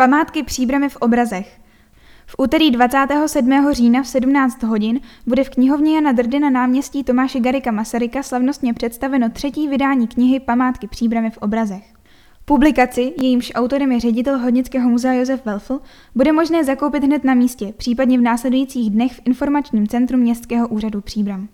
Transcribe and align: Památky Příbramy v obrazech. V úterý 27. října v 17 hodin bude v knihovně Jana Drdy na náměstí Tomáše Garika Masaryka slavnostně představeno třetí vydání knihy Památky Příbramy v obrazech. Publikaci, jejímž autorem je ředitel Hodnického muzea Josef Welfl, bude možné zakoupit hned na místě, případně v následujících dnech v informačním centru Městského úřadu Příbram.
Památky 0.00 0.42
Příbramy 0.42 0.88
v 0.88 0.96
obrazech. 0.96 1.60
V 2.26 2.34
úterý 2.38 2.70
27. 2.70 3.68
října 3.70 4.02
v 4.02 4.08
17 4.08 4.62
hodin 4.62 5.00
bude 5.26 5.44
v 5.44 5.50
knihovně 5.50 5.94
Jana 5.94 6.12
Drdy 6.12 6.38
na 6.38 6.50
náměstí 6.50 7.04
Tomáše 7.04 7.40
Garika 7.40 7.70
Masaryka 7.70 8.22
slavnostně 8.22 8.74
představeno 8.74 9.30
třetí 9.30 9.68
vydání 9.68 10.08
knihy 10.08 10.40
Památky 10.40 10.86
Příbramy 10.86 11.30
v 11.30 11.38
obrazech. 11.38 11.92
Publikaci, 12.44 13.12
jejímž 13.22 13.52
autorem 13.54 13.92
je 13.92 14.00
ředitel 14.00 14.38
Hodnického 14.38 14.90
muzea 14.90 15.12
Josef 15.12 15.44
Welfl, 15.44 15.80
bude 16.14 16.32
možné 16.32 16.64
zakoupit 16.64 17.04
hned 17.04 17.24
na 17.24 17.34
místě, 17.34 17.72
případně 17.76 18.18
v 18.18 18.22
následujících 18.22 18.90
dnech 18.90 19.12
v 19.12 19.20
informačním 19.24 19.88
centru 19.88 20.18
Městského 20.18 20.68
úřadu 20.68 21.00
Příbram. 21.00 21.48